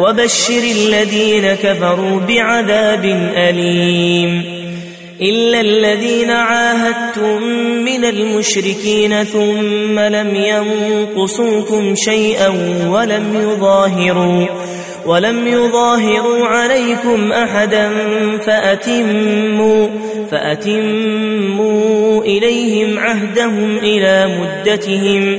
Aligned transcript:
وبشر 0.00 0.62
الذين 0.62 1.54
كفروا 1.54 2.20
بعذاب 2.20 3.04
أليم 3.36 4.62
إلا 5.22 5.60
الذين 5.60 6.30
عاهدتم 6.30 7.42
من 7.84 8.04
المشركين 8.04 9.24
ثم 9.24 9.98
لم 9.98 10.34
ينقصوكم 10.34 11.94
شيئا 11.94 12.48
ولم 12.88 13.34
يظاهروا 13.34 14.46
ولم 15.06 15.46
يظاهروا 15.46 16.46
عليكم 16.46 17.32
أحدا 17.32 17.90
فأتموا 18.46 19.88
فأتموا 20.30 22.22
إليهم 22.22 22.98
عهدهم 22.98 23.76
إلى 23.78 24.38
مدتهم 24.40 25.38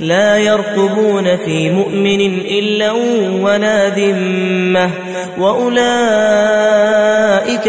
لا 0.00 0.38
يرقبون 0.38 1.36
في 1.36 1.70
مؤمن 1.70 2.20
إلا 2.40 2.92
ولا 3.40 3.88
ذمة 3.88 4.90
وأولئك 5.38 5.74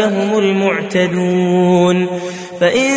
هم 0.00 0.38
المعتدون. 0.38 2.06
فإن 2.60 2.90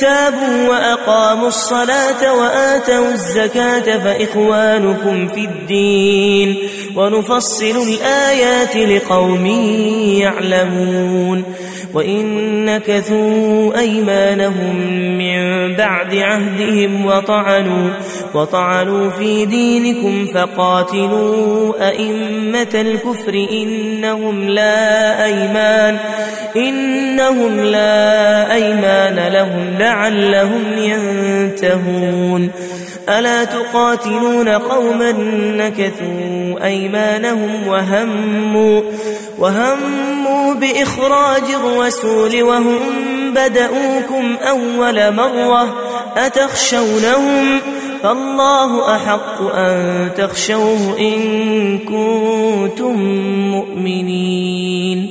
تابوا 0.00 0.68
وأقاموا 0.68 1.48
الصلاة 1.48 2.34
وآتوا 2.34 3.08
الزكاة 3.12 3.98
فإخوانكم 3.98 5.28
في 5.28 5.44
الدين 5.44 6.56
ونفصل 6.96 7.88
الآيات 7.88 8.76
لقوم 8.76 9.46
يعلمون 10.20 11.44
وإن 11.94 12.64
نكثوا 12.64 13.78
أيمانهم 13.78 14.76
من 15.18 15.74
بعد 15.76 16.14
عهدهم 16.14 17.06
وطعنوا 17.06 17.90
وطعنوا 18.34 19.10
في 19.10 19.46
دينكم 19.46 20.26
فقاتلوا 20.34 21.88
أئمة 21.88 22.68
الكفر 22.74 23.46
إنهم 23.52 24.48
لا 24.48 25.24
أيمان 25.24 25.98
إنهم 26.56 27.60
لا 27.60 28.54
أيمان 28.54 28.81
لهم 29.28 29.78
لعلهم 29.78 30.78
ينتهون. 30.78 32.50
ألا 33.08 33.44
تقاتلون 33.44 34.48
قوما 34.48 35.12
نكثوا 35.56 36.64
أيمانهم 36.64 37.66
وهموا 37.66 38.82
وهموا 39.38 40.54
بإخراج 40.54 41.42
الرسول 41.64 42.42
وهم 42.42 42.80
بدؤوكم 43.34 44.36
أول 44.48 45.14
مرة 45.14 45.76
أتخشونهم؟ 46.16 47.60
فالله 48.02 48.96
أحق 48.96 49.42
أن 49.54 50.10
تخشوه 50.16 50.98
إن 50.98 51.78
كنتم 51.78 52.96
مؤمنين. 53.50 55.10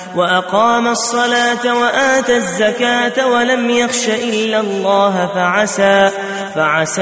وأقام 0.15 0.87
الصلاة 0.87 1.79
وآتى 1.81 2.35
الزكاة 2.37 3.27
ولم 3.27 3.69
يخش 3.69 4.09
إلا 4.09 4.59
الله 4.59 5.29
فعسى 5.35 6.09
فعسى 6.55 7.01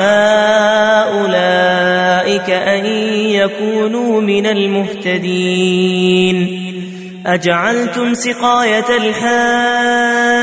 أولئك 1.19 2.50
أن 2.50 2.85
يكونوا 3.25 4.21
من 4.21 4.45
المهتدين. 4.45 5.89
أجعلتم 7.25 8.13
سقاية 8.13 8.85
الحاج 8.97 10.39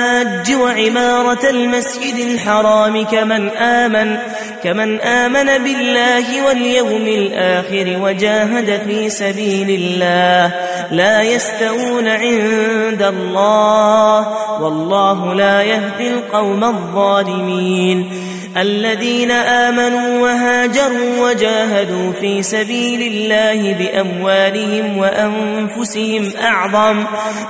وعمارة 0.55 1.51
المسجد 1.51 2.17
الحرام 2.17 3.05
كمن 3.05 3.49
آمن 3.49 4.19
كمن 4.65 5.01
آمن 5.01 5.65
بالله 5.65 6.47
واليوم 6.47 7.07
الآخر 7.07 7.99
وجاهد 8.03 8.83
في 8.87 9.11
سبيل 9.11 9.71
الله 9.71 10.55
لا 10.91 11.23
يستوون 11.23 12.09
عند 12.09 13.03
الله 13.03 14.29
والله 14.61 15.35
لا 15.35 15.63
يهدي 15.63 16.09
القوم 16.09 16.65
الظالمين 16.65 18.11
الذين 18.57 19.31
آمنوا 19.31 20.23
وهاجروا 20.23 21.29
وجاهدوا 21.29 22.13
في 22.13 22.43
سبيل 22.43 23.03
الله 23.03 23.73
بأموالهم 23.73 24.99
وأنفسهم 24.99 26.33
أعظم 26.43 27.05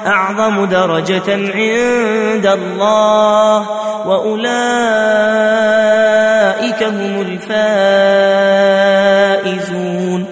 أعظم 0.06 0.64
درجة 0.64 1.32
عند 1.32 2.46
الله 2.46 3.66
وأولئك 4.06 5.15
هم 6.88 7.26
الفائزون 9.36 10.26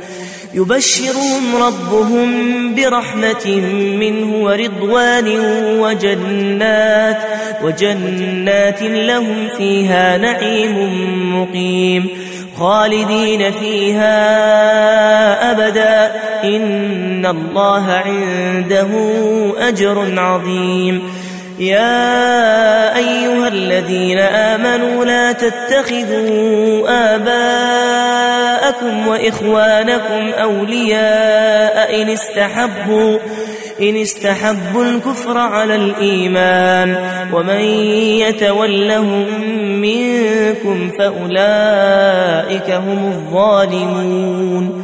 يبشرهم 0.54 1.56
ربهم 1.62 2.74
برحمة 2.74 3.46
منه 3.98 4.36
ورضوان 4.36 5.28
وجنات 5.78 7.18
وجنات 7.62 8.82
لهم 8.82 9.48
فيها 9.58 10.16
نعيم 10.16 10.76
مقيم 11.40 12.08
خالدين 12.58 13.52
فيها 13.52 14.14
أبدا 15.52 16.12
إن 16.44 17.26
الله 17.26 17.90
عنده 17.90 18.88
أجر 19.58 20.20
عظيم 20.20 21.02
يا 21.58 22.96
أيها 22.96 23.48
الذين 23.48 24.18
آمنوا 24.18 25.04
لا 25.04 25.32
تتخذوا 25.32 26.88
آباءكم 27.14 29.08
وإخوانكم 29.08 30.32
أولياء 30.42 32.02
إن 32.02 32.08
استحبوا 32.08 33.18
إن 33.80 33.96
استحبوا 33.96 34.84
الكفر 34.84 35.38
على 35.38 35.74
الإيمان. 35.74 36.96
ومن 37.32 37.60
يتولهم 38.20 39.26
منكم 39.80 40.90
فأولئك 40.98 42.70
هم 42.70 43.12
الظالمون. 43.12 44.83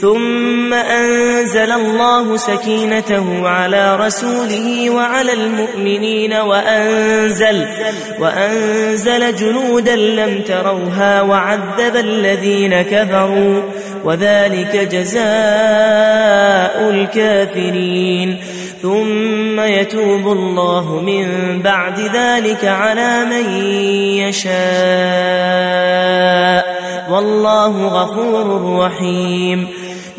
ثم 0.00 0.74
أنزل 0.74 1.72
الله 1.72 2.36
سكينته 2.36 3.48
على 3.48 3.96
رسوله 3.96 4.90
وعلى 4.90 5.32
المؤمنين 5.32 6.32
وأنزل 6.32 7.66
وأنزل 8.20 9.36
جنودا 9.36 9.96
لم 9.96 10.42
تروها 10.42 11.22
وعذب 11.22 11.96
الذين 11.96 12.82
كفروا 12.82 13.62
وذلك 14.04 14.88
جزاء 14.92 15.24
الكافرين. 16.90 18.36
ثم 18.82 19.60
يتوب 19.60 20.32
الله 20.32 21.00
من 21.00 21.26
بعد 21.62 22.00
ذلك 22.00 22.64
على 22.64 23.24
من 23.24 23.50
يشاء. 24.28 24.54
والله 27.10 27.86
غفور 27.86 28.78
رحيم. 28.86 29.83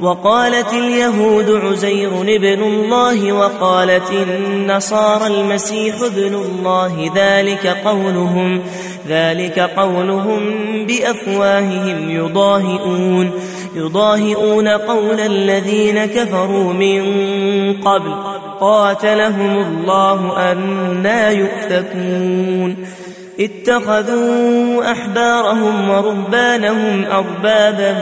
وقالت 0.00 0.72
اليهود 0.72 1.50
عزير 1.50 2.10
ابن 2.22 2.62
الله 2.62 3.32
وقالت 3.32 4.10
النصارى 4.10 5.26
المسيح 5.26 5.94
ابن 6.02 6.34
الله 6.34 7.10
ذلك 7.14 7.66
قولهم 7.66 8.62
ذلك 9.08 9.58
قولهم 9.58 10.40
بأفواههم 10.86 12.10
يضاهئون 12.10 13.30
يضاهئون 13.74 14.68
قول 14.68 15.20
الذين 15.20 16.04
كفروا 16.04 16.72
من 16.72 17.02
قبل 17.82 18.14
قاتلهم 18.60 19.58
الله 19.58 20.50
أنا 20.52 21.30
يؤفكون. 21.30 22.76
اتخذوا 23.40 24.92
أحبارهم 24.92 25.90
ورهبانهم 25.90 27.04
أربابا 27.04 27.92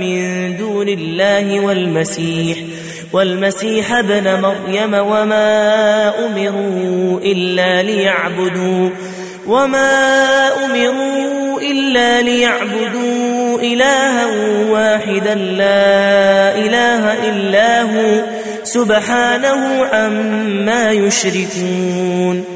من 0.00 0.56
دون 0.56 0.88
الله 0.88 1.60
والمسيح 1.60 2.58
والمسيح 3.12 3.92
ابن 3.92 4.40
مريم 4.40 4.94
وما 4.94 6.12
أمروا 6.26 7.20
إلا 7.20 7.82
ليعبدوا 7.82 8.90
وما 9.46 10.48
أمروا 10.64 11.60
إلا 11.60 12.22
ليعبدوا 12.22 13.58
إلها 13.60 14.26
واحدا 14.70 15.34
لا 15.34 16.58
إله 16.58 17.28
إلا 17.28 17.82
هو 17.82 18.24
سبحانه 18.64 19.84
عما 19.84 20.90
يشركون. 20.92 22.55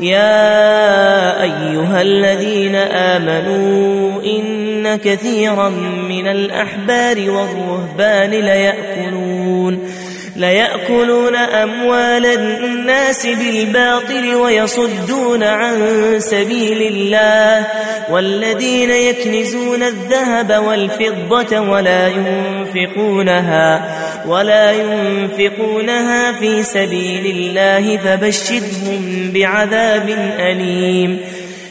يا 0.00 1.42
أيها 1.42 2.02
الذين 2.02 2.74
آمنوا 2.74 4.22
إن 4.22 4.96
كثيرا 4.96 5.68
من 6.08 6.26
الأحبار 6.26 7.30
والرهبان 7.30 8.30
ليأكلون 8.30 9.92
ليأكلون 10.36 11.36
أموال 11.36 12.26
الناس 12.26 13.26
بالباطل 13.26 14.34
ويصدون 14.34 15.42
عن 15.42 15.76
سبيل 16.18 16.82
الله 16.82 17.66
والذين 18.10 18.90
يكنزون 18.90 19.82
الذهب 19.82 20.64
والفضة 20.66 21.60
ولا 21.60 22.08
ينفقونها 22.08 23.82
ولا 24.26 24.72
ينفقونها 24.72 26.32
في 26.32 26.62
سبيل 26.62 27.26
الله 27.36 27.96
فبشرهم 27.96 29.30
بعذاب 29.34 30.08
أليم. 30.38 31.20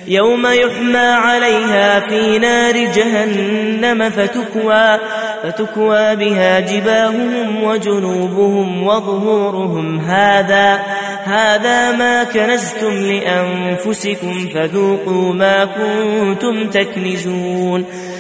يوم 0.08 0.48
يحمى 0.48 0.98
عليها 0.98 2.00
في 2.00 2.40
نار 2.40 2.74
جهنم 2.74 4.10
فتكوى 4.10 5.00
فتكوى 5.44 6.16
بها 6.16 6.60
جباههم 6.60 7.64
وجنوبهم 7.64 8.84
وظهورهم. 8.84 10.00
هذا 10.00 10.80
هذا 11.24 11.92
ما 11.92 12.24
كنزتم 12.24 12.94
لأنفسكم 12.94 14.50
فذوقوا 14.54 15.34
ما 15.34 15.66
كنتم 15.66 16.70
تكنزون. 16.70 17.86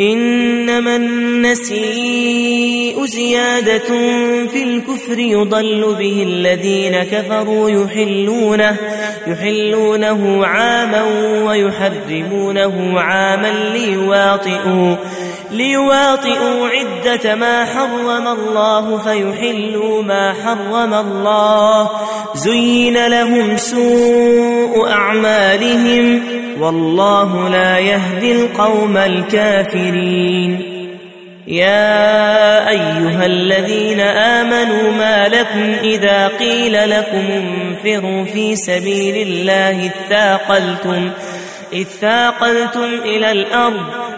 إنما 0.00 0.96
النسيء 0.96 2.44
زيادة 3.06 3.88
في 4.46 4.62
الكفر 4.62 5.18
يضل 5.18 5.94
به 5.98 6.22
الذين 6.22 7.02
كفروا 7.02 7.70
يحلونه, 7.70 8.76
يحلونه 9.26 10.46
عاما 10.46 11.02
ويحرمونه 11.44 13.00
عاما 13.00 13.52
ليواطئوا. 13.74 14.96
ليواطئوا 15.54 16.68
عدة 16.68 17.34
ما 17.34 17.64
حرم 17.64 18.28
الله 18.28 18.98
فيحلوا 18.98 20.02
ما 20.02 20.34
حرم 20.44 20.94
الله. 20.94 21.90
زين 22.34 23.06
لهم 23.06 23.56
سوء 23.56 24.88
أعمالهم 24.88 26.22
والله 26.60 27.48
لا 27.48 27.78
يهدي 27.78 28.32
القوم 28.32 28.96
الكافرين. 28.96 30.74
يا 31.46 32.68
أيها 32.68 33.26
الذين 33.26 34.00
آمنوا 34.00 34.92
ما 34.98 35.28
لكم 35.28 35.74
إذا 35.82 36.28
قيل 36.28 36.90
لكم 36.90 37.26
انفروا 37.30 38.24
في 38.24 38.56
سبيل 38.56 39.28
الله 39.28 39.86
اثاقلتم 39.86 41.10
إذ 41.72 41.84
ثاقلتم 42.00 42.88
إلى 43.04 43.32
الأرض 43.32 44.03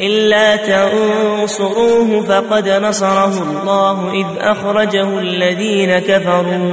إلا 0.00 0.56
تنصروه 0.56 2.24
فقد 2.28 2.68
نصره 2.68 3.42
الله 3.42 4.12
إذ 4.12 4.26
أخرجه 4.40 5.18
الذين 5.18 5.98
كفروا 5.98 6.72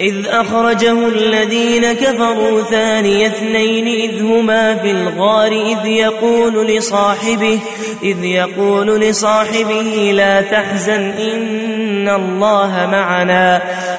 إذ 0.00 0.26
أخرجه 0.28 1.08
الذين 1.08 1.92
كفروا 1.92 2.62
ثاني 2.62 3.26
اثنين 3.26 4.10
إذ 4.10 4.22
هما 4.22 4.74
في 4.74 4.90
الغار 4.90 5.52
إذ 5.52 5.86
يقول 5.86 6.66
لصاحبه 6.66 7.58
إذ 8.02 8.24
يقول 8.24 9.00
لصاحبه 9.00 10.12
لا 10.14 10.40
تحزن 10.40 11.10
إن 11.10 12.08
الله 12.08 12.88
معنا 12.92 13.62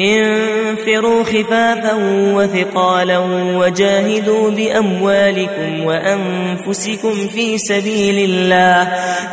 انفروا 0.00 1.24
خفافا 1.24 1.94
وثقالا 2.34 3.18
وجاهدوا 3.56 4.50
بأموالكم 4.50 5.84
وأنفسكم 5.84 7.28
في 7.28 7.58
سبيل 7.58 8.30
الله 8.30 8.88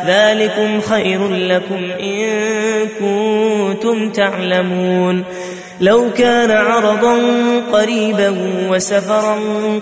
ذلكم 0.06 0.80
خير 0.80 1.28
لكم 1.28 1.90
إن 2.00 2.28
كنتم 3.00 4.10
تعلمون 4.10 5.24
لو 5.80 6.10
كان 6.16 6.50
عرضا 6.50 7.16
قريبا 7.72 8.34
وسفرا 8.70 9.38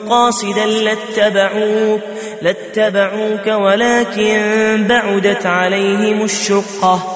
قاصدا 0.09 0.67
لاتبعوك 0.67 2.01
لاتبعوك 2.43 3.47
ولكن 3.47 4.41
بعدت 4.89 5.47
عليهم 5.47 6.25
الشقة 6.25 7.16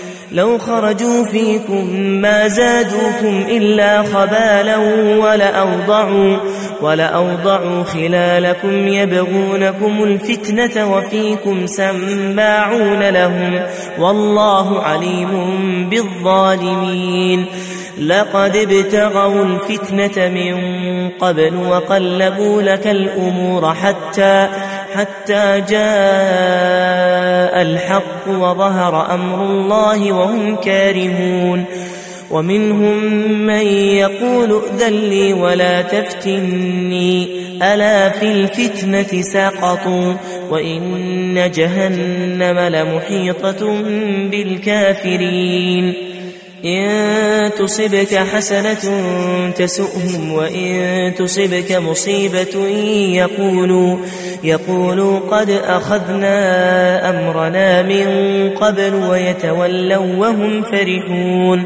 لو 0.31 0.57
خرجوا 0.57 1.25
فيكم 1.25 1.95
ما 1.99 2.47
زادوكم 2.47 3.43
إلا 3.49 4.03
خبالا 4.03 4.77
ولأوضعوا, 5.17 6.37
ولأوضعوا 6.81 7.83
خلالكم 7.83 8.87
يبغونكم 8.87 10.03
الفتنة 10.03 10.95
وفيكم 10.95 11.67
سماعون 11.67 13.09
لهم 13.09 13.61
والله 13.99 14.81
عليم 14.81 15.29
بالظالمين. 15.89 17.45
لقد 17.99 18.55
ابتغوا 18.55 19.45
الفتنة 19.45 20.27
من 20.29 20.57
قبل 21.09 21.55
وقلبوا 21.55 22.61
لك 22.61 22.87
الأمور 22.87 23.73
حتى 23.73 24.47
حتى 24.95 25.63
جاء 25.69 27.61
الحق 27.61 28.27
وظهر 28.27 29.13
أمر 29.13 29.45
الله 29.45 30.11
وهم 30.11 30.55
كارهون 30.55 31.65
ومنهم 32.31 33.03
من 33.31 33.65
يقول 33.97 34.61
ائذن 34.63 34.93
لي 34.93 35.33
ولا 35.33 35.81
تفتني 35.81 37.41
ألا 37.63 38.09
في 38.09 38.31
الفتنة 38.31 39.21
سقطوا 39.21 40.13
وإن 40.49 41.51
جهنم 41.51 42.59
لمحيطة 42.59 43.81
بالكافرين. 44.31 46.10
إن 46.65 47.51
تصبك 47.57 48.15
حسنة 48.15 48.83
تسؤهم 49.51 50.33
وإن 50.33 51.13
تصبك 51.15 51.71
مصيبة 51.71 52.67
يقولوا 53.15 53.97
يقولوا 54.43 55.19
قد 55.19 55.49
أخذنا 55.49 57.09
أمرنا 57.09 57.81
من 57.81 58.07
قبل 58.49 58.93
ويتولوا 58.93 60.15
وهم 60.17 60.63
فرحون 60.63 61.65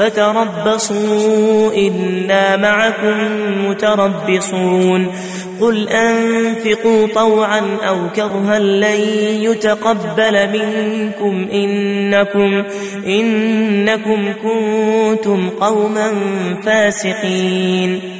فتربصوا 0.00 1.74
إنا 1.74 2.56
معكم 2.56 3.16
متربصون. 3.70 5.06
قل 5.60 5.88
أنفقوا 5.88 7.06
طوعا 7.14 7.62
أو 7.88 7.96
كرها 8.16 8.58
لن 8.58 9.00
يتقبل 9.42 10.48
منكم 10.52 11.48
إنكم, 11.52 12.62
إنكم 13.06 14.32
كنتم 14.42 15.48
قوما 15.48 16.12
فاسقين. 16.64 18.19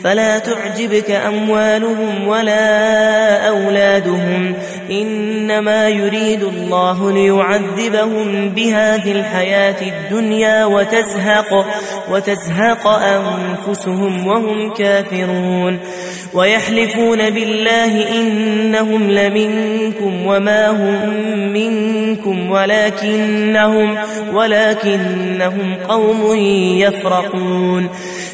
فلا 0.03 0.37
تعجبك 0.39 1.11
أموالهم 1.11 2.27
ولا 2.27 3.47
أولادهم 3.47 4.53
إنما 4.91 5.89
يريد 5.89 6.43
الله 6.43 7.11
ليعذبهم 7.11 8.49
بها 8.49 8.97
في 8.97 9.11
الحياة 9.11 9.75
الدنيا 9.81 10.65
وتزهق, 10.65 11.65
وتزهق 12.11 12.87
أنفسهم 12.87 14.27
وهم 14.27 14.73
كافرون 14.73 15.79
ويحلفون 16.33 17.29
بالله 17.29 18.19
إنهم 18.19 19.11
لمنكم 19.11 20.25
وما 20.25 20.69
هم 20.69 21.09
منكم 21.53 22.51
ولكنهم, 22.51 23.97
ولكنهم 24.33 25.75
قوم 25.89 26.35
يفرقون 26.77 27.89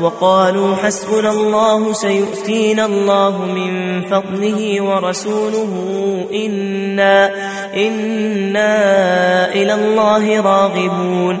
وقالوا 0.00 0.76
حسبنا 0.76 1.30
الله 1.30 1.92
سيؤتينا 1.92 2.86
الله 2.86 3.44
من 3.44 4.02
فضله 4.02 4.80
ورسوله 4.82 5.72
إنا, 6.32 7.30
إنا 7.76 8.72
إلى 9.52 9.74
الله 9.74 10.40
راغبون 10.40 11.40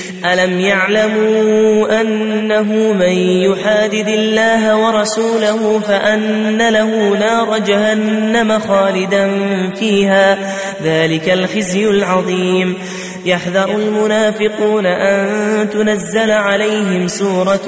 ألم 0.25 0.59
يعلموا 0.59 2.01
أنه 2.01 2.93
من 2.93 3.11
يحادد 3.41 4.07
الله 4.07 4.77
ورسوله 4.77 5.79
فأن 5.79 6.69
له 6.69 7.17
نار 7.17 7.57
جهنم 7.57 8.59
خالدا 8.59 9.31
فيها 9.79 10.37
ذلك 10.83 11.29
الخزي 11.29 11.87
العظيم. 11.87 12.77
يحذر 13.25 13.75
المنافقون 13.75 14.85
أن 14.85 15.69
تنزل 15.69 16.31
عليهم 16.31 17.07
سورة 17.07 17.67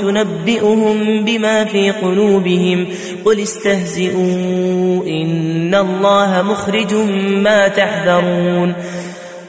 تنبئهم 0.00 1.24
بما 1.24 1.64
في 1.64 1.90
قلوبهم. 1.90 2.86
قل 3.24 3.40
استهزئوا 3.40 5.04
إن 5.06 5.74
الله 5.74 6.42
مخرج 6.42 6.94
ما 7.26 7.68
تحذرون. 7.68 8.74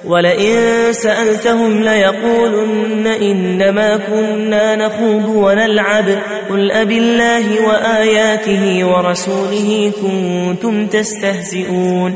ولئن 0.07 0.93
سألتهم 0.93 1.83
ليقولن 1.83 3.07
إنما 3.07 3.97
كنا 3.97 4.75
نخوض 4.75 5.25
ونلعب. 5.35 6.05
قل 6.49 6.71
أب 6.71 6.91
الله 6.91 7.67
وآياته 7.67 8.87
ورسوله 8.87 9.91
كنتم 10.01 10.87
تستهزئون. 10.87 12.15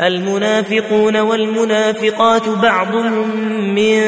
المنافقون 0.00 1.16
والمنافقات 1.16 2.48
بعضهم 2.48 3.36
من 3.74 4.00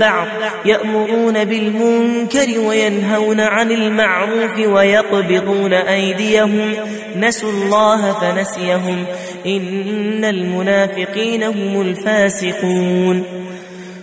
بعض 0.00 0.26
يأمرون 0.64 1.44
بالمنكر 1.44 2.60
وينهون 2.60 3.40
عن 3.40 3.70
المعروف 3.70 4.58
ويقبضون 4.66 5.72
أيديهم 5.72 6.72
نسوا 7.16 7.50
الله 7.50 8.12
فنسيهم 8.12 9.04
إن 9.46 10.24
المنافقين 10.24 11.42
هم 11.42 11.80
الفاسقون 11.80 13.24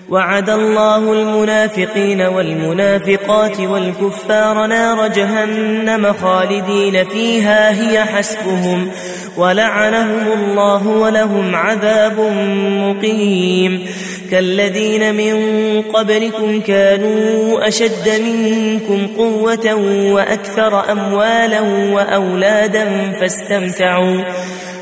وعد 0.10 0.50
الله 0.50 1.14
المنافقين 1.14 2.22
والمنافقات 2.22 3.60
والكفار 3.60 4.66
نار 4.66 5.08
جهنم 5.08 6.14
خالدين 6.14 7.04
فيها 7.04 7.72
هي 7.82 8.06
حسبهم 8.06 8.92
ولعنهم 9.40 10.32
الله 10.32 10.88
ولهم 10.88 11.56
عذاب 11.56 12.20
مقيم. 12.70 13.86
كالذين 14.32 15.16
من 15.16 15.36
قبلكم 15.82 16.62
كانوا 16.62 17.68
أشد 17.68 18.22
منكم 18.22 19.08
قوة 19.18 19.74
وأكثر 20.14 20.92
أموالا 20.92 21.62
وأولادا 21.94 22.86
فاستمتعوا. 23.20 24.22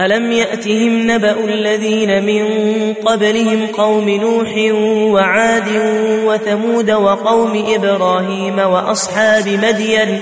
ألم 0.00 0.32
يأتهم 0.32 1.10
نبأ 1.10 1.44
الذين 1.44 2.26
من 2.26 2.44
قبلهم 2.94 3.66
قوم 3.66 4.08
نوح 4.08 4.54
وعاد 5.12 5.68
وثمود 6.24 6.90
وقوم 6.90 7.64
إبراهيم 7.74 8.58
وأصحاب 8.58 9.48
مدين 9.48 10.20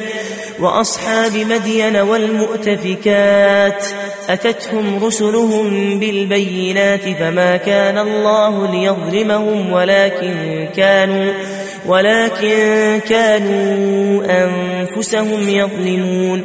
وأصحاب 0.60 1.36
مدين 1.36 1.96
والمؤتفكات 1.96 3.86
أتتهم 4.28 5.04
رسلهم 5.04 5.98
بالبينات 6.00 7.04
فما 7.18 7.56
كان 7.56 7.98
الله 7.98 8.70
ليظلمهم 8.72 9.72
ولكن 9.72 10.68
كانوا 10.76 11.32
ولكن 11.86 13.00
كانوا 13.08 14.22
أنفسهم 14.24 15.48
يظلمون 15.48 16.44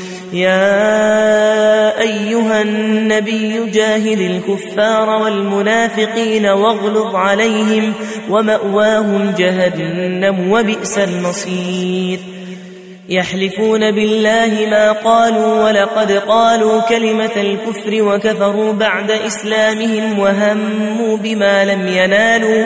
يا 0.33 2.01
أيها 2.01 2.61
النبي 2.61 3.69
جاهل 3.69 4.21
الكفار 4.21 5.09
والمنافقين 5.09 6.45
واغلظ 6.45 7.15
عليهم 7.15 7.93
ومأواهم 8.29 9.33
جهنم 9.37 10.51
وبئس 10.51 10.97
المصير. 10.97 12.19
يحلفون 13.09 13.91
بالله 13.91 14.67
ما 14.69 14.91
قالوا 14.91 15.63
ولقد 15.63 16.11
قالوا 16.11 16.81
كلمة 16.81 17.31
الكفر 17.35 18.03
وكفروا 18.03 18.73
بعد 18.73 19.11
إسلامهم 19.11 20.19
وهموا 20.19 21.17
بما 21.17 21.65
لم 21.65 21.87
ينالوا 21.87 22.65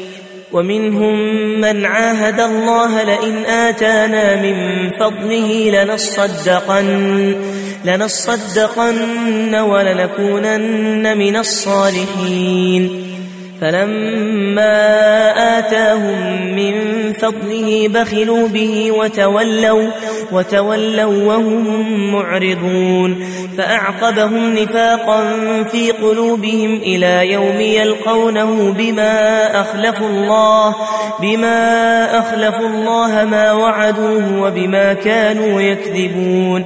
ومنهم 0.53 1.15
من 1.61 1.85
عاهد 1.85 2.39
الله 2.39 3.03
لئن 3.03 3.45
آتانا 3.45 4.35
من 4.35 4.89
فضله 4.99 5.69
لنصدقن 5.69 7.35
لنصدقن 7.85 9.55
ولنكونن 9.55 11.17
من 11.17 11.35
الصالحين. 11.35 13.10
فلما 13.61 14.77
آتاهم 15.59 16.55
من 16.55 16.73
فضله 17.13 17.87
بخلوا 17.87 18.47
به 18.47 18.91
وتولوا 18.91 19.89
وتولوا 20.31 21.25
وهم 21.25 22.11
معرضون 22.11 23.25
فأعقبهم 23.57 24.55
نفاقا 24.55 25.23
في 25.63 25.91
قلوبهم 25.91 26.75
إلى 26.75 27.31
يوم 27.31 27.61
يلقونه 27.61 28.71
بما 28.71 29.45
أخلفوا 29.61 30.09
الله 30.09 30.75
بما 31.21 32.19
أخلفوا 32.19 32.67
الله 32.67 33.25
ما 33.25 33.51
وعدوه 33.51 34.41
وبما 34.41 34.93
كانوا 34.93 35.61
يكذبون 35.61 36.65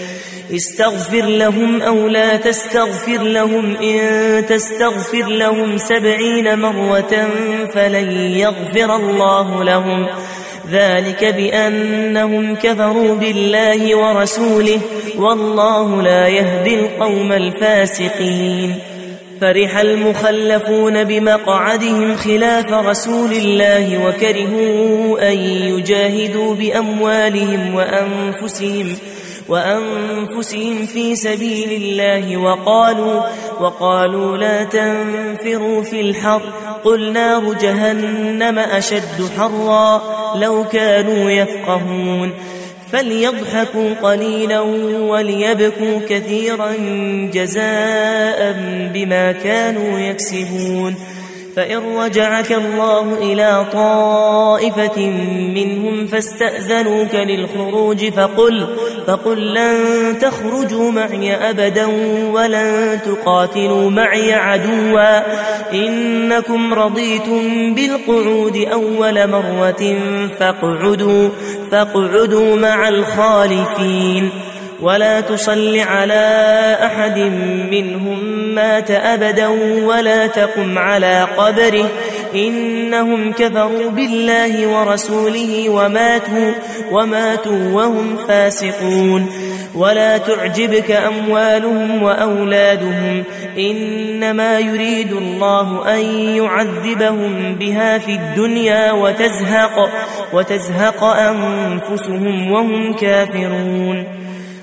استغفر 0.55 1.25
لهم 1.25 1.81
أو 1.81 2.07
لا 2.07 2.35
تستغفر 2.35 3.23
لهم 3.23 3.75
إن 3.75 4.45
تستغفر 4.45 5.25
لهم 5.27 5.77
سبعين 5.77 6.59
مرة 6.59 7.29
فلن 7.73 8.11
يغفر 8.11 8.95
الله 8.95 9.63
لهم. 9.63 10.07
ذلك 10.71 11.25
بأنهم 11.25 12.55
كفروا 12.55 13.15
بالله 13.15 13.95
ورسوله 13.95 14.79
والله 15.17 16.01
لا 16.01 16.27
يهدي 16.27 16.79
القوم 16.79 17.31
الفاسقين. 17.31 18.75
فرح 19.41 19.77
المخلفون 19.77 21.03
بمقعدهم 21.03 22.15
خلاف 22.15 22.73
رسول 22.73 23.31
الله 23.31 24.07
وكرهوا 24.07 25.31
أن 25.31 25.37
يجاهدوا 25.39 26.55
بأموالهم 26.55 27.75
وأنفسهم. 27.75 28.95
وأنفسهم 29.51 30.85
في 30.85 31.15
سبيل 31.15 31.71
الله 31.71 32.37
وقالوا 32.37 33.21
وقالوا 33.59 34.37
لا 34.37 34.63
تنفروا 34.63 35.83
في 35.83 36.01
الحر. 36.01 36.41
قل 36.83 37.13
نار 37.13 37.53
جهنم 37.53 38.59
أشد 38.59 39.29
حرا 39.37 40.01
لو 40.35 40.63
كانوا 40.63 41.31
يفقهون. 41.31 42.31
فليضحكوا 42.91 43.93
قليلا 44.03 44.59
وليبكوا 45.11 45.99
كثيرا 46.09 46.71
جزاء 47.33 48.55
بما 48.93 49.31
كانوا 49.31 49.99
يكسبون. 49.99 50.95
فإن 51.55 51.97
رجعك 51.97 52.51
الله 52.51 53.17
إلى 53.17 53.65
طائفة 53.73 54.99
منهم 55.55 56.07
فاستأذنوك 56.07 57.15
للخروج 57.15 58.09
فقل, 58.09 58.67
فقل 59.07 59.53
لن 59.53 59.77
تخرجوا 60.21 60.91
معي 60.91 61.35
أبدا 61.49 61.85
ولن 62.31 62.99
تقاتلوا 63.05 63.89
معي 63.89 64.33
عدوا. 64.33 65.21
إنكم 65.73 66.73
رضيتم 66.73 67.73
بالقعود 67.73 68.57
أول 68.71 69.29
مرة 69.29 69.97
فاقعدوا, 70.39 71.29
فاقعدوا 71.71 72.55
مع 72.55 72.89
الخالفين. 72.89 74.29
ولا 74.81 75.21
تصل 75.21 75.79
على 75.79 76.77
أحد 76.83 77.17
منهم 77.71 78.25
مات 78.55 78.91
أبدا 78.91 79.47
ولا 79.85 80.27
تقم 80.27 80.77
على 80.77 81.27
قبره. 81.37 81.89
إنهم 82.35 83.31
كفروا 83.31 83.89
بالله 83.89 84.67
ورسوله 84.67 85.69
وماتوا, 85.69 86.51
وماتوا 86.91 87.71
وهم 87.73 88.17
فاسقون. 88.27 89.29
ولا 89.75 90.17
تعجبك 90.17 90.91
أموالهم 90.91 92.03
وأولادهم. 92.03 93.23
إنما 93.57 94.59
يريد 94.59 95.11
الله 95.11 95.95
أن 95.95 96.05
يعذبهم 96.35 97.55
بها 97.55 97.97
في 97.97 98.11
الدنيا 98.11 98.91
وتزهق, 98.91 99.89
وتزهق 100.33 101.03
أنفسهم 101.03 102.51
وهم 102.51 102.93
كافرون. 102.93 104.30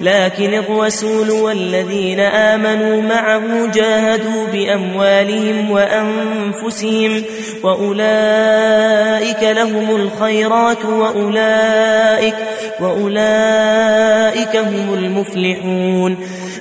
لكن 0.00 0.54
الرسول 0.54 1.30
والذين 1.30 2.20
آمنوا 2.20 3.02
معه 3.02 3.66
جاهدوا 3.66 4.46
بأموالهم 4.52 5.70
وأنفسهم 5.70 7.22
وأولئك 7.62 9.42
لهم 9.42 9.96
الخيرات 9.96 10.84
وأولئك, 10.84 12.34
وأولئك 12.80 14.56
هم 14.56 14.94
المفلحون. 14.94 16.16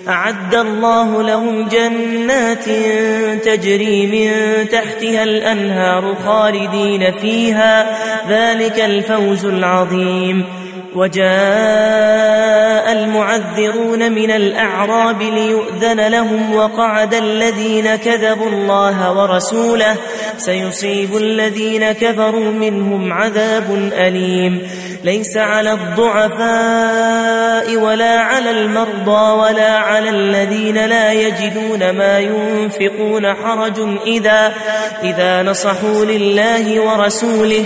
أعد 0.07 0.55
الله 0.55 1.23
لهم 1.23 1.67
جنات 1.67 2.65
تجري 3.45 4.07
من 4.07 4.31
تحتها 4.69 5.23
الأنهار 5.23 6.15
خالدين 6.25 7.11
فيها. 7.11 7.97
ذلك 8.29 8.79
الفوز 8.79 9.45
العظيم. 9.45 10.58
وجاء 10.95 12.91
المعذرون 12.91 14.11
من 14.11 14.31
الأعراب 14.31 15.21
ليؤذن 15.21 16.07
لهم 16.07 16.55
وقعد 16.55 17.13
الذين 17.13 17.95
كذبوا 17.95 18.49
الله 18.49 19.11
ورسوله 19.11 19.95
سيصيب 20.37 21.17
الذين 21.17 21.91
كفروا 21.91 22.51
منهم 22.51 23.13
عذاب 23.13 23.91
أليم. 23.93 24.61
ليس 25.03 25.37
على 25.37 25.71
الضعفاء 25.71 27.75
ولا 27.75 28.19
على 28.19 28.51
المرضى 28.51 29.31
ولا 29.31 29.77
على 29.77 30.09
الذين 30.09 30.85
لا 30.85 31.13
يجدون 31.13 31.89
ما 31.89 32.19
ينفقون 32.19 33.33
حرج 33.33 33.79
إذا, 34.07 34.53
إذا 35.03 35.43
نصحوا 35.43 36.05
لله 36.05 36.79
ورسوله. 36.79 37.65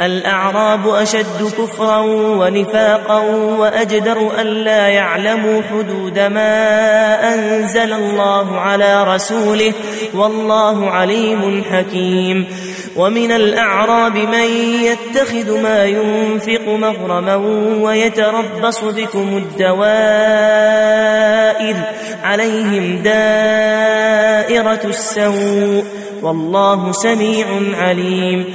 الأعراب 0.00 0.88
أشد 0.88 1.52
كفرا 1.58 1.98
ونفاقا 2.08 3.18
وأجدر 3.58 4.40
أن 4.40 4.46
لا 4.46 4.88
يعلموا 4.88 5.62
حدود 5.62 6.18
ما 6.18 7.34
أنزل 7.34 7.92
الله 7.92 8.60
على 8.60 9.14
رسوله 9.14 9.72
والله 10.14 10.90
عليم 10.90 11.64
حكيم. 11.70 12.46
ومن 12.96 13.32
الأعراب 13.32 14.16
من 14.16 14.48
يتخذ 14.82 15.62
ما 15.62 15.84
ينفق 15.84 16.68
مغرما 16.68 17.36
ويتربص 17.82 18.84
بكم 18.84 19.36
الدوائر 19.36 19.82
عليهم 22.24 23.02
دائرة 23.02 24.80
السوء 24.84 25.84
والله 26.22 26.92
سميع 26.92 27.46
عليم. 27.74 28.54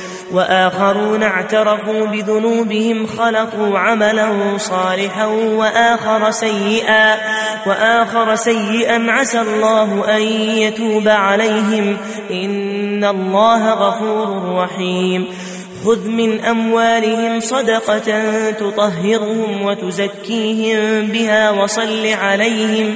وآخرون 0.33 1.23
اعترفوا 1.23 2.05
بذنوبهم 2.05 3.07
خلقوا 3.07 3.79
عملا 3.79 4.57
صالحا 4.57 5.25
وآخر 5.25 6.31
سيئا 6.31 7.15
وآخر 7.67 8.35
سيئا 8.35 9.11
عسى 9.11 9.41
الله 9.41 10.17
أن 10.17 10.21
يتوب 10.57 11.07
عليهم. 11.07 11.97
إن 12.31 13.03
الله 13.03 13.69
غفور 13.69 14.55
رحيم. 14.55 15.27
خذ 15.85 16.07
من 16.07 16.39
أموالهم 16.39 17.39
صدقة 17.39 18.31
تطهرهم 18.51 19.61
وتزكيهم 19.61 21.07
بها 21.07 21.51
وصل 21.51 22.07
عليهم. 22.21 22.95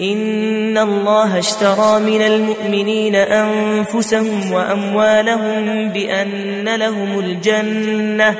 إن 0.00 0.78
الله 0.78 1.38
اشترى 1.38 2.00
من 2.00 2.22
المؤمنين 2.22 3.14
أنفسهم 3.14 4.52
وأموالهم 4.52 5.88
بأن 5.88 6.74
لهم 6.74 7.18
الجنة 7.18 8.34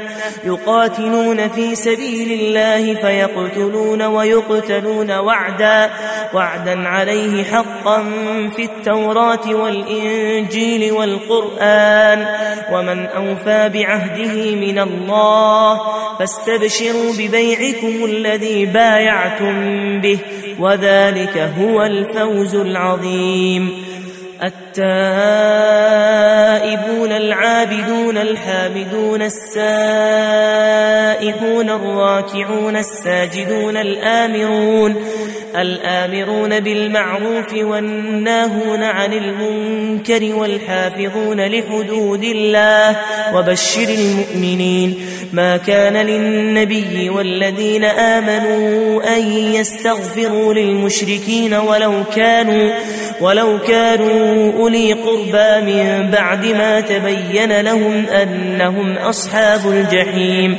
يقاتلون 0.45 1.49
في 1.49 1.75
سبيل 1.75 2.41
الله 2.41 2.95
فيقتلون 2.95 4.03
ويقتلون 4.03 5.11
وعدا 5.11 5.91
وعدا 6.35 6.89
عليه 6.89 7.45
حقا 7.45 8.05
في 8.57 8.65
التوراة 8.65 9.55
والإنجيل 9.55 10.93
والقرآن. 10.93 12.27
ومن 12.73 13.07
أوفى 13.07 13.69
بعهده 13.69 14.55
من 14.55 14.79
الله 14.79 15.81
فاستبشروا 16.19 17.13
ببيعكم 17.19 18.05
الذي 18.05 18.67
بايعتم 18.67 20.01
به. 20.01 20.19
وذلك 20.61 21.53
هو 21.59 21.83
الفوز 21.83 22.55
العظيم. 22.55 23.87
التائبون 24.43 24.87
العابدون 27.13 28.17
الحامدون 28.17 29.23
السائحون 29.23 29.51
الراكعون 31.71 32.77
الساجدون 32.77 33.77
الآمرون 33.77 34.95
الآمرون 35.57 36.61
بالمعروف 36.61 37.55
والناهون 37.55 38.83
عن 38.83 39.13
المنكر 39.13 40.35
والحافظون 40.35 41.41
لحدود 41.41 42.25
الله 42.25 42.97
وبشر 43.35 43.89
المؤمنين 43.89 45.07
ما 45.33 45.57
كان 45.57 46.07
للنبي 46.07 47.11
والذين 47.11 47.85
آمنوا 47.85 49.17
أن 49.17 49.23
يستغفروا 49.33 50.55
للمشركين 50.55 51.55
ولو 51.55 51.93
كانوا 52.17 52.73
ولو 53.21 53.59
كانوا 53.59 54.53
أولي 54.53 54.93
قربى 54.93 55.73
من 55.73 56.11
بعد 56.11 56.47
ما 56.47 56.81
تبين 56.81 57.61
لهم 57.61 58.07
أنهم 58.07 58.97
أصحاب 58.97 59.61
الجحيم. 59.69 60.59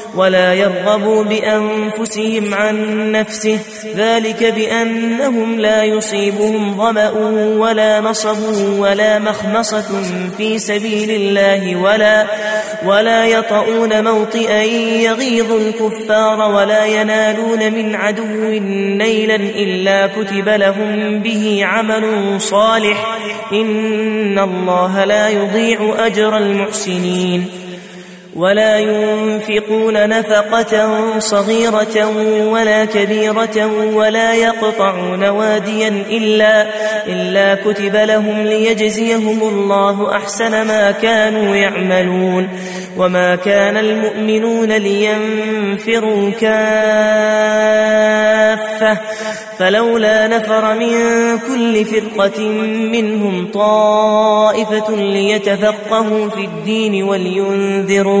ولا 0.15 0.53
يرغبوا 0.53 1.23
بأنفسهم 1.23 2.53
عن 2.53 2.75
نفسه. 3.11 3.59
ذلك 3.95 4.43
بأنهم 4.43 5.59
لا 5.59 5.83
يصيبهم 5.83 6.77
ظمأ 6.77 7.09
ولا 7.57 7.99
نصب 7.99 8.37
ولا 8.79 9.19
مخمصة 9.19 10.03
في 10.37 10.59
سبيل 10.59 11.09
الله 11.11 11.75
ولا 11.75 12.27
ولا 12.85 13.25
يطؤون 13.25 14.03
موطئا 14.03 14.63
يغيظ 15.03 15.51
الكفار 15.51 16.51
ولا 16.51 16.85
ينالون 16.85 17.73
من 17.73 17.95
عدو 17.95 18.49
نيلا 18.97 19.35
إلا 19.35 20.07
كتب 20.07 20.49
لهم 20.49 21.19
به 21.19 21.59
عمل 21.63 22.05
صالح. 22.41 23.17
إن 23.53 24.39
الله 24.39 25.05
لا 25.05 25.29
يضيع 25.29 25.95
أجر 26.05 26.37
المحسنين. 26.37 27.60
ولا 28.35 28.79
ينفقون 28.79 30.09
نفقة 30.09 30.99
صغيرة 31.19 32.07
ولا 32.49 32.85
كبيرة 32.85 33.71
ولا 33.95 34.33
يقطعون 34.33 35.29
واديا 35.29 36.03
إلا, 36.09 36.67
إلا 37.07 37.55
كتب 37.55 37.95
لهم 37.95 38.41
ليجزيهم 38.41 39.39
الله 39.41 40.15
أحسن 40.15 40.67
ما 40.67 40.91
كانوا 40.91 41.55
يعملون. 41.55 42.49
وما 42.97 43.35
كان 43.35 43.77
المؤمنون 43.77 44.71
لينفروا 44.71 46.29
كافة. 46.29 47.61
فلولا 49.59 50.27
نفر 50.27 50.73
من 50.73 50.93
كل 51.39 51.85
فرقة 51.85 52.41
منهم 52.91 53.47
طائفة 53.53 54.95
ليتفقهوا 54.95 56.29
في 56.29 56.41
الدين 56.41 57.03
ولينذروا, 57.03 58.20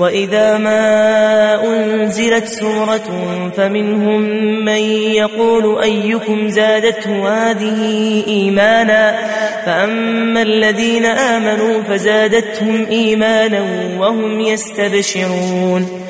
وإذا 0.00 0.58
ما 0.58 1.64
أنزلت 1.64 2.48
سورة 2.48 3.08
فمنهم 3.56 4.20
من 4.64 4.80
يقول 5.14 5.82
أيكم 5.82 6.48
زادته 6.48 7.28
هذه 7.28 7.82
إيمانا 8.26 9.18
فأما 9.66 10.42
الذين 10.42 11.04
آمنوا 11.04 11.82
فزادتهم 11.82 12.86
إيمانا 12.86 13.64
وهم 13.98 14.40
يستبشرون 14.40 16.09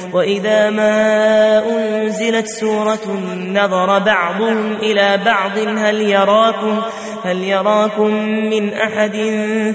وإذا 0.13 0.69
ما 0.69 1.63
أنزلت 1.69 2.47
سورة 2.47 3.19
نظر 3.47 3.99
بعضهم 3.99 4.73
إلى 4.73 5.19
بعض 5.25 5.57
هل 5.57 6.01
يراكم 6.01 6.81
هل 7.23 7.43
يراكم 7.43 8.13
من 8.25 8.73
أحد؟ 8.73 9.15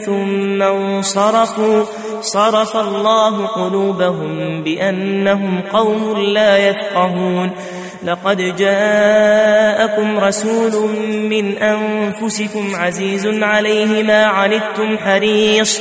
ثم 0.07 0.63
انصرفوا 0.63 1.85
صرف 2.21 2.77
الله 2.77 3.47
قلوبهم 3.47 4.63
بأنهم 4.63 5.61
قوم 5.73 6.19
لا 6.19 6.69
يفقهون. 6.69 7.51
لقد 8.05 8.57
جاءكم 8.57 10.19
رسول 10.19 10.89
من 11.31 11.59
أنفسكم 11.59 12.75
عزيز 12.75 13.27
عليه 13.27 14.03
ما 14.03 14.25
عنتم 14.25 14.99
حريص. 14.99 15.81